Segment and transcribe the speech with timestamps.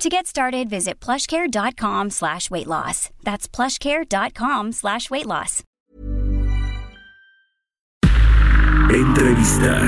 [0.00, 3.10] To get started, visit plushcare.com slash weight loss.
[3.22, 5.62] That's plushcare.com slash weight loss.
[8.88, 9.82] Entrevista.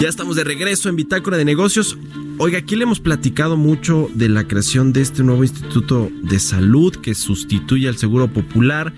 [0.00, 1.96] Ya estamos de regreso en Bitácora de Negocios.
[2.38, 6.96] Oiga, aquí le hemos platicado mucho de la creación de este nuevo Instituto de Salud
[6.96, 8.92] que sustituye al Seguro Popular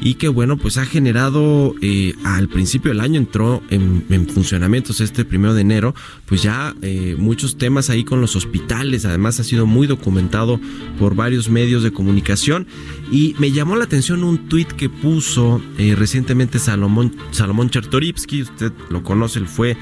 [0.00, 5.24] y que bueno pues ha generado eh, al principio del año entró en, funcionamiento este
[5.24, 5.94] primero de enero
[6.26, 9.04] pues ya eh, muchos temas ahí con los hospitales.
[9.04, 10.60] Además ha sido muy documentado
[10.98, 12.66] por varios medios de comunicación.
[13.10, 18.72] Y me llamó la atención un tuit que puso eh, recientemente Salomón Salomón Chertorivsky usted
[18.88, 19.76] lo conoce él fue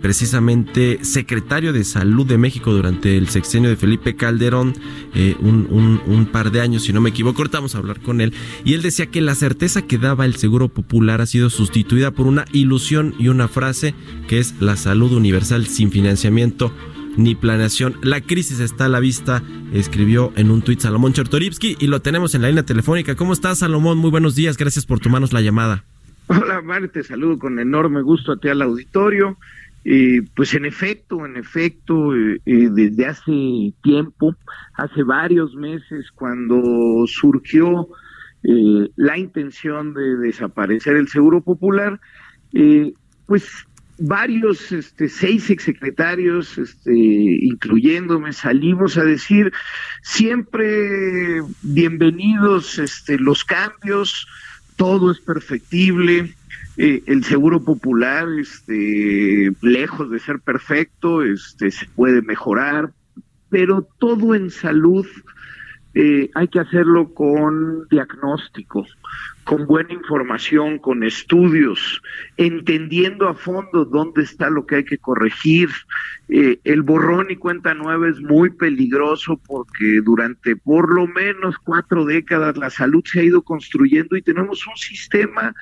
[0.00, 4.74] precisamente secretario de salud de México durante el sexenio de Felipe Calderón
[5.38, 7.42] un, un, par de años si no me equivoco.
[7.42, 8.32] Ahorita vamos a hablar con él.
[8.64, 12.26] Y él decía que la certeza que daba el Seguro Popular ha sido sustituida por
[12.26, 13.94] una ilusión y una frase
[14.28, 16.72] que es la salud universal sin financiamiento
[17.16, 17.94] ni planeación.
[18.02, 22.34] La crisis está a la vista, escribió en un tuit Salomón Chertorivsky y lo tenemos
[22.34, 23.14] en la línea telefónica.
[23.14, 23.96] ¿Cómo estás, Salomón?
[23.96, 25.84] Muy buenos días, gracias por tomarnos la llamada.
[26.26, 29.38] Hola, Mar, te saludo con enorme gusto a ti al auditorio.
[29.86, 34.34] Eh, pues en efecto, en efecto, eh, eh, desde hace tiempo,
[34.74, 37.88] hace varios meses, cuando surgió
[38.42, 42.00] eh, la intención de desaparecer el Seguro Popular,
[42.52, 42.92] eh,
[43.26, 43.66] pues
[43.98, 49.52] varios, este, seis exsecretarios, este, incluyéndome, salimos a decir
[50.02, 54.26] siempre bienvenidos este, los cambios,
[54.76, 56.34] todo es perfectible,
[56.76, 62.92] eh, el seguro popular, este, lejos de ser perfecto, este, se puede mejorar,
[63.48, 65.06] pero todo en salud
[65.98, 68.86] eh, hay que hacerlo con diagnóstico,
[69.44, 72.02] con buena información, con estudios,
[72.36, 75.70] entendiendo a fondo dónde está lo que hay que corregir.
[76.28, 82.04] Eh, el borrón y cuenta nueva es muy peligroso porque durante por lo menos cuatro
[82.04, 85.54] décadas la salud se ha ido construyendo y tenemos un sistema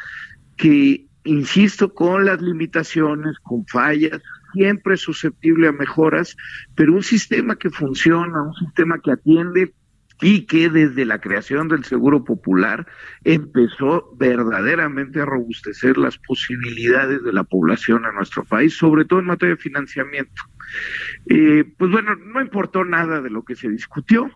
[0.56, 4.21] que, insisto, con las limitaciones, con fallas,
[4.53, 6.37] siempre susceptible a mejoras,
[6.75, 9.73] pero un sistema que funciona, un sistema que atiende
[10.25, 12.87] y que desde la creación del Seguro Popular
[13.25, 19.27] empezó verdaderamente a robustecer las posibilidades de la población en nuestro país, sobre todo en
[19.27, 20.43] materia de financiamiento.
[21.27, 24.31] Eh, pues bueno, no importó nada de lo que se discutió.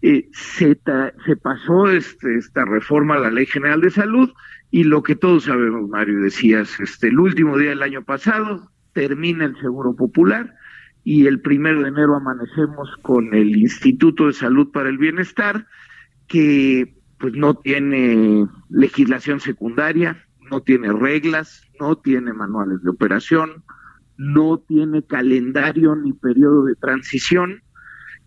[0.00, 0.78] Eh, se,
[1.26, 4.32] se, pasó este, esta reforma a la Ley General de Salud
[4.70, 9.46] y lo que todos sabemos, Mario, decías, este, el último día del año pasado termina
[9.46, 10.54] el Seguro Popular
[11.06, 15.68] y el primero de enero amanecemos con el Instituto de Salud para el Bienestar,
[16.26, 23.62] que pues no tiene legislación secundaria, no tiene reglas, no tiene manuales de operación,
[24.16, 27.62] no tiene calendario ni periodo de transición.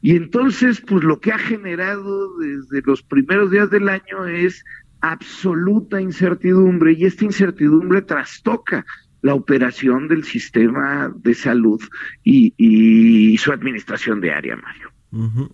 [0.02, 4.64] Y entonces, pues lo que ha generado desde los primeros días del año es
[5.02, 8.86] absoluta incertidumbre y esta incertidumbre trastoca
[9.22, 11.82] la operación del sistema de salud
[12.24, 15.50] y, su administración diaria, Mario.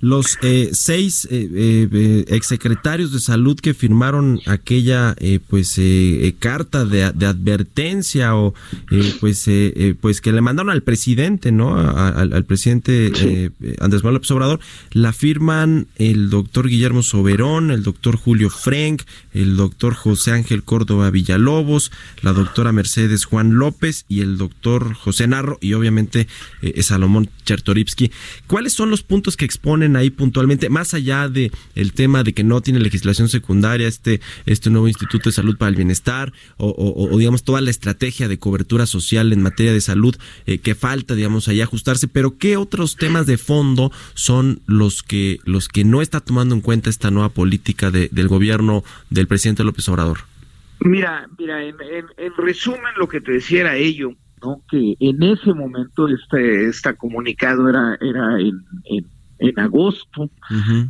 [0.00, 5.16] Los eh, seis eh, eh, exsecretarios de salud que firmaron aquella
[5.48, 5.80] pues
[6.38, 8.54] carta de, advertencia o
[9.20, 9.48] pues
[10.00, 11.76] pues que le mandaron al presidente, ¿no?
[11.76, 13.06] al, presidente
[13.80, 14.60] Andrés Manuel López Obrador,
[14.92, 19.02] la firman el doctor Guillermo Soberón, el doctor Julio Frank,
[19.42, 21.92] el doctor José Ángel Córdoba Villalobos,
[22.22, 26.26] la doctora Mercedes Juan López y el doctor José Narro y obviamente
[26.80, 28.10] Salomón Chertorivsky.
[28.46, 32.44] ¿Cuáles son los puntos que exponen ahí puntualmente, más allá de el tema de que
[32.44, 37.44] no tiene legislación secundaria este, este nuevo Instituto de Salud para el Bienestar, o, digamos
[37.44, 40.16] toda la estrategia de cobertura social en materia de salud
[40.46, 45.38] eh, que falta, digamos, ahí ajustarse, pero qué otros temas de fondo son los que,
[45.44, 49.88] los que no está tomando en cuenta esta nueva política del gobierno del presidente López
[49.88, 50.18] Obrador?
[50.80, 51.76] Mira, mira, en,
[52.36, 54.12] resumen lo que te decía era ello,
[54.42, 54.62] ¿no?
[54.70, 58.62] Que en ese momento este, este comunicado era, era en,
[59.38, 60.30] en agosto.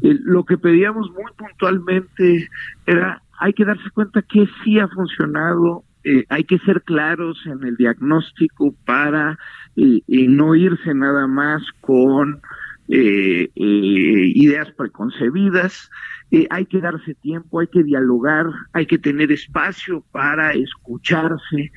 [0.03, 2.49] Eh, lo que pedíamos muy puntualmente
[2.87, 7.65] era, hay que darse cuenta que sí ha funcionado, eh, hay que ser claros en
[7.65, 9.39] el diagnóstico para
[9.77, 12.41] eh, no irse nada más con
[12.89, 15.91] eh, eh, ideas preconcebidas,
[16.31, 21.73] eh, hay que darse tiempo, hay que dialogar, hay que tener espacio para escucharse,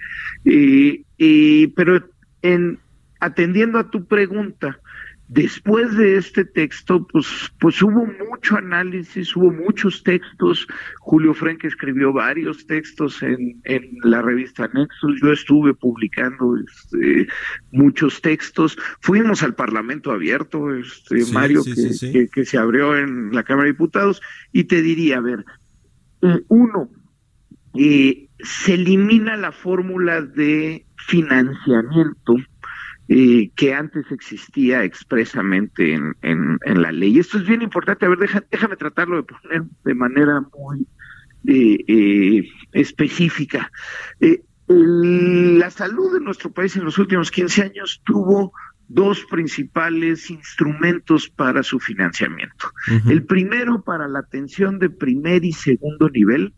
[1.76, 2.04] pero
[2.42, 2.80] en
[3.20, 4.80] atendiendo a tu pregunta,
[5.30, 7.28] Después de este texto, pues,
[7.60, 10.68] pues hubo mucho análisis, hubo muchos textos.
[11.02, 15.22] Julio Frenk escribió varios textos en, en la revista Nexus.
[15.22, 17.28] Yo estuve publicando este,
[17.72, 18.76] muchos textos.
[19.02, 24.24] Fuimos al Parlamento abierto, este, Mario, que, Que, se abrió en la Cámara de Diputados.
[24.52, 25.46] Y te diría, a ver,
[26.24, 26.90] eh, uno,
[27.76, 32.36] eh, se elimina la fórmula de financiamiento
[33.12, 37.18] eh, que antes existía expresamente en, en, la ley.
[37.18, 38.06] Esto es bien importante.
[38.06, 38.20] A ver,
[38.52, 40.86] déjame tratarlo de poner de manera muy
[41.48, 43.72] eh, eh, específica.
[44.68, 48.54] la salud de nuestro país en los últimos 15 años tuvo
[48.88, 52.72] dos principales instrumentos para su financiamiento.
[53.08, 56.54] El primero para la atención de primer y segundo nivel,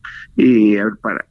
[1.01, 1.25] para,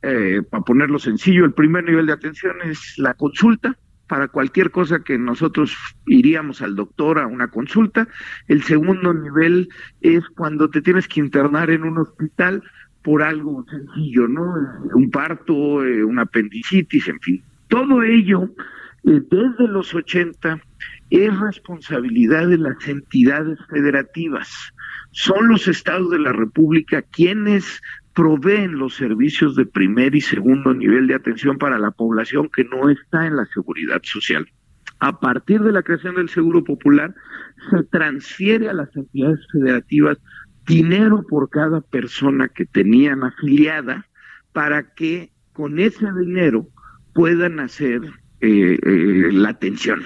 [0.50, 3.76] para ponerlo sencillo, el primer nivel de atención es la consulta,
[4.10, 5.72] para cualquier cosa que nosotros
[6.08, 8.08] iríamos al doctor a una consulta.
[8.48, 9.68] El segundo nivel
[10.00, 12.60] es cuando te tienes que internar en un hospital
[13.02, 14.52] por algo sencillo, ¿no?
[14.94, 17.44] Un parto, eh, una apendicitis, en fin.
[17.68, 18.50] Todo ello,
[19.04, 20.60] eh, desde los 80,
[21.10, 24.74] es responsabilidad de las entidades federativas.
[25.12, 27.80] Son los estados de la República quienes
[28.20, 32.90] proveen los servicios de primer y segundo nivel de atención para la población que no
[32.90, 34.46] está en la seguridad social.
[34.98, 37.14] A partir de la creación del Seguro Popular,
[37.70, 40.18] se transfiere a las entidades federativas
[40.66, 44.04] dinero por cada persona que tenían afiliada
[44.52, 46.68] para que con ese dinero
[47.14, 48.02] puedan hacer
[48.42, 50.00] eh, eh, la atención.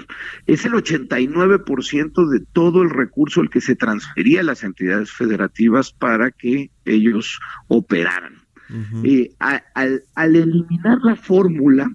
[0.47, 5.93] Es el 89% de todo el recurso el que se transfería a las entidades federativas
[5.93, 7.39] para que ellos
[7.69, 8.43] operaran.
[9.05, 11.89] Eh, al, eliminar la fórmula,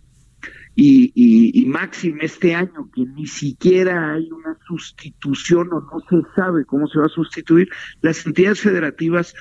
[0.76, 6.64] y, y, máxime este año que ni siquiera hay una sustitución o no se sabe
[6.64, 7.68] cómo se va a sustituir,
[8.02, 9.36] las entidades federativas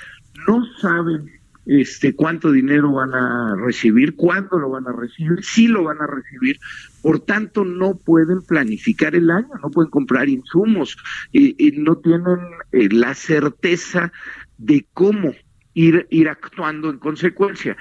[0.48, 1.37] no saben
[1.68, 6.06] este, cuánto dinero van a recibir, cuándo lo van a recibir, si lo van a
[6.06, 6.58] recibir.
[7.02, 10.96] Por tanto, no pueden planificar el año, no pueden comprar insumos,
[11.30, 12.38] y, no tienen
[12.72, 14.12] eh, la certeza
[14.56, 15.34] de cómo
[15.74, 17.76] ir, ir actuando en consecuencia.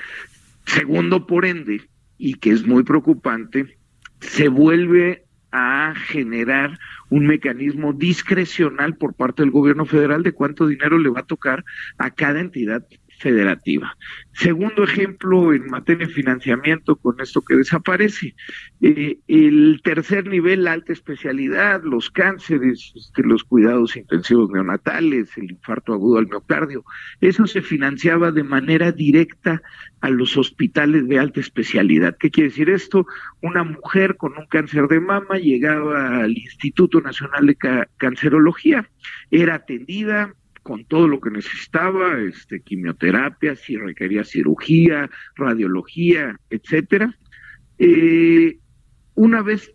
[0.65, 3.77] Segundo, por ende, y que es muy preocupante,
[4.19, 6.77] se vuelve a generar
[7.09, 11.63] un mecanismo discrecional por parte del gobierno federal de cuánto dinero le va a tocar
[11.97, 12.85] a cada entidad
[13.17, 13.95] federativa.
[14.33, 18.35] Segundo ejemplo en materia de financiamiento con esto que desaparece.
[18.81, 25.51] Eh, el tercer nivel, la alta especialidad, los cánceres, este, los cuidados intensivos neonatales, el
[25.51, 26.83] infarto agudo al miocardio,
[27.19, 29.61] eso se financiaba de manera directa
[30.01, 32.15] a los hospitales de alta especialidad.
[32.19, 33.07] ¿Qué quiere decir esto?
[33.41, 37.57] Una mujer con un cáncer de mama llegaba al Instituto Nacional de
[37.97, 38.87] Cancerología,
[39.31, 40.35] era atendida,
[40.67, 47.15] con todo lo que necesitaba, este, quimioterapia, si requería cirugía, radiología, etcétera.
[47.79, 48.57] Eh,
[49.15, 49.71] una vez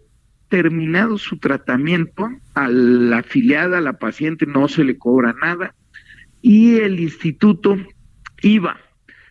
[0.49, 5.75] terminado su tratamiento, a la afiliada, a la paciente no se le cobra nada
[6.43, 7.79] y el instituto
[8.43, 8.79] iba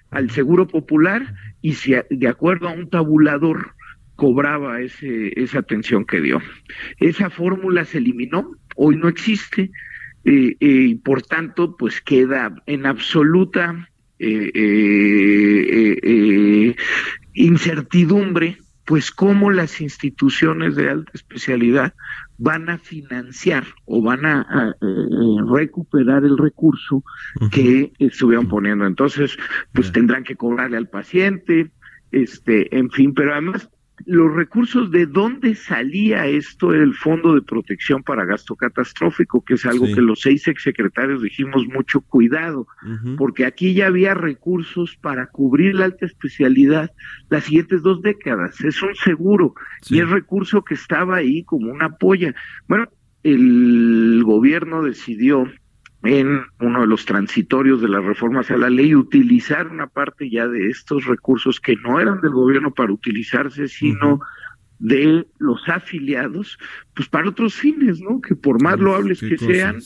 [0.09, 1.75] al Seguro Popular y
[2.09, 3.75] de acuerdo a un tabulador
[4.15, 6.41] cobraba ese, esa atención que dio.
[6.97, 9.69] Esa fórmula se eliminó, hoy no existe,
[10.23, 13.89] y y por tanto, pues queda en absoluta
[14.23, 16.75] eh, eh, eh,
[17.33, 21.95] incertidumbre, pues cómo las instituciones de alta especialidad
[22.37, 24.75] van a financiar o van a,
[25.51, 27.03] recuperar el recurso
[27.51, 28.85] que estuvieron poniendo.
[28.85, 29.37] Entonces,
[29.73, 31.71] pues tendrán que cobrarle al paciente,
[32.11, 33.69] este, en fin, pero además
[34.05, 39.65] los recursos de dónde salía esto el Fondo de Protección para Gasto Catastrófico, que es
[39.65, 42.67] algo que los seis exsecretarios dijimos mucho cuidado,
[43.17, 46.91] porque aquí ya había recursos para cubrir la alta especialidad
[47.29, 48.61] las siguientes dos décadas.
[48.61, 49.53] Es un seguro
[49.89, 52.33] y es recurso que estaba ahí como una polla.
[52.67, 52.87] Bueno,
[53.23, 55.45] el gobierno decidió
[56.03, 60.47] en uno de los transitorios de las reformas a la ley, utilizar una parte ya
[60.47, 64.19] de estos recursos que no eran del gobierno para utilizarse, sino
[64.79, 66.57] de los afiliados,
[66.95, 68.19] pues para otros fines, ¿no?
[68.19, 69.79] Que por más loables que sean,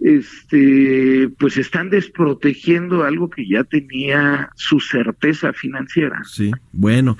[0.00, 6.22] este, pues están desprotegiendo algo que ya tenía su certeza financiera.
[6.24, 7.18] Sí, bueno.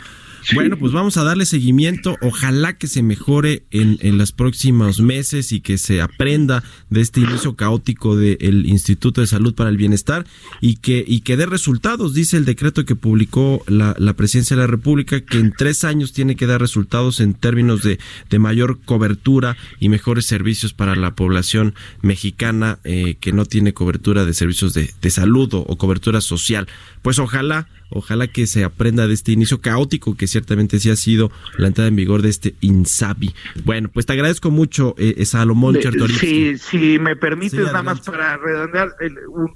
[0.54, 2.16] Bueno, pues vamos a darle seguimiento.
[2.22, 7.20] Ojalá que se mejore en, en los próximos meses y que se aprenda de este
[7.20, 10.26] inicio caótico del Instituto de Salud para el Bienestar
[10.60, 12.14] y que, y que dé resultados.
[12.14, 16.12] Dice el decreto que publicó la, la Presidencia de la República que en tres años
[16.12, 21.14] tiene que dar resultados en términos de, de mayor cobertura y mejores servicios para la
[21.14, 26.66] población mexicana eh, que no tiene cobertura de servicios de, de salud o cobertura social.
[27.02, 31.30] Pues ojalá Ojalá que se aprenda de este inicio caótico que ciertamente sí ha sido
[31.58, 33.34] la entrada en vigor de este INSABI.
[33.64, 35.78] Bueno, pues te agradezco mucho, eh, Salomón
[36.18, 38.94] Sí, si me permites, nada más para redondear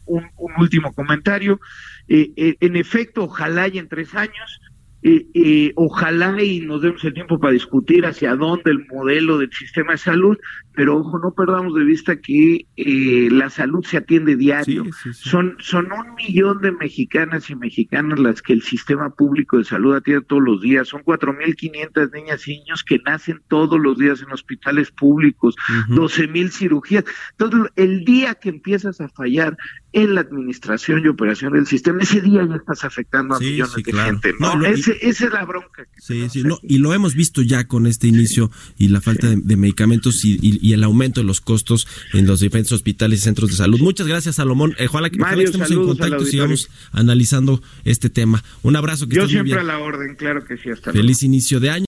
[0.07, 0.25] un,
[0.59, 1.61] último comentario.
[2.09, 4.61] Eh, eh, en efecto, ojalá y en tres años
[5.07, 9.93] eh, ojalá y nos demos el tiempo para discutir hacia dónde el modelo del sistema
[9.93, 10.39] de salud,
[10.73, 14.85] pero ojo, no perdamos de vista que eh, la salud se atiende diario.
[15.13, 19.95] Son, son un millón de mexicanas y mexicanos las que el sistema público de salud
[19.95, 20.89] atiende todos los días.
[20.89, 25.55] Son 4.500 niñas y niños que nacen todos los días en hospitales públicos,
[25.89, 27.05] doce mil cirugías.
[27.39, 29.55] Entonces, el día que empiezas a fallar
[29.95, 33.93] en la administración y operación del sistema, ese día ya estás afectando a millones de
[33.93, 34.35] gente.
[34.41, 34.65] ¿no?
[34.67, 35.87] esa es la bronca.
[35.99, 39.57] sí, sí, no, y lo hemos visto ya con este inicio y la falta de,
[39.57, 43.79] medicamentos y, el aumento de los costos en los diferentes hospitales y centros de salud.
[43.81, 44.75] Muchas gracias, Salomón.
[44.79, 48.43] Eh, ojalá, que estemos en contacto y sigamos analizando este tema.
[48.63, 49.09] Un abrazo.
[49.09, 50.71] Que Yo siempre a la orden, claro que sí.
[50.71, 51.85] Hasta Feliz inicio de año.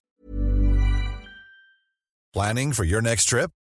[2.33, 3.51] Planning for your next trip?